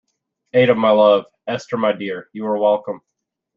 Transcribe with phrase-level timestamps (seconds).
[0.55, 3.01] Ada, my love, Esther, my dear, you are welcome.